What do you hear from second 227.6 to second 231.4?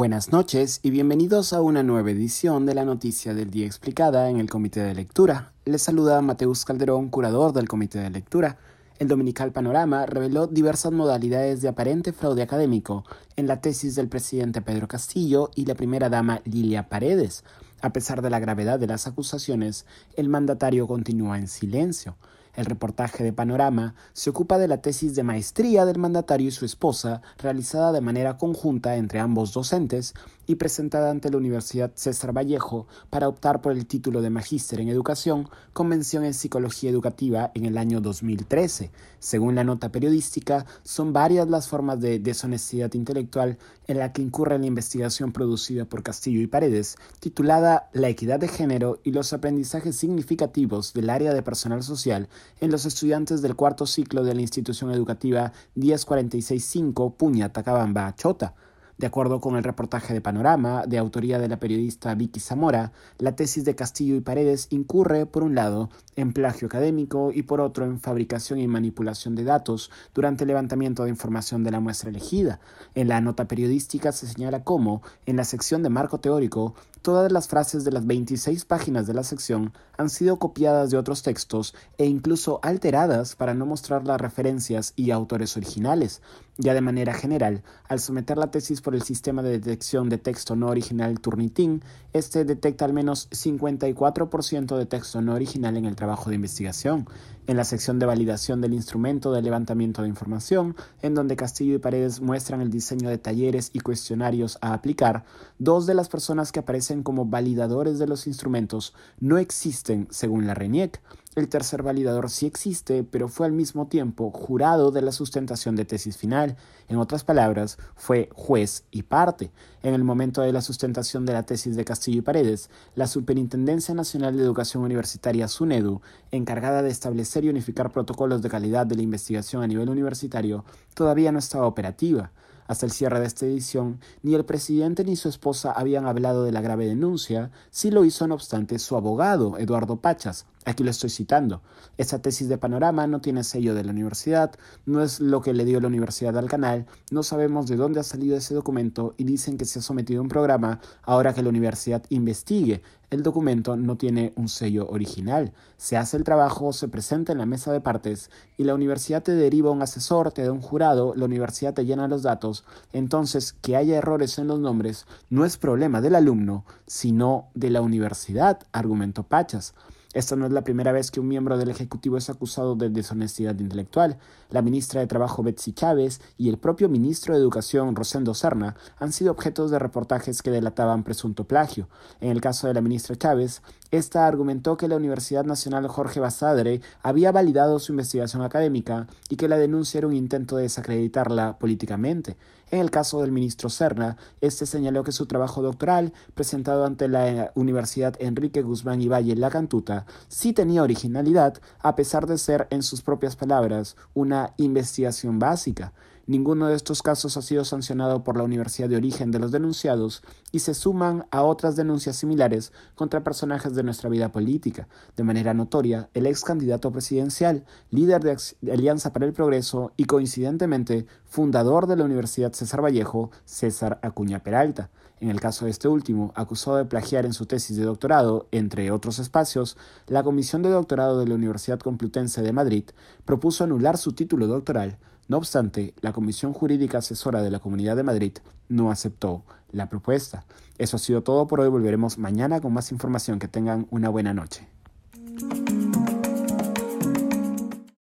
de doctorado, entre otros espacios, la Comisión de Doctorado de la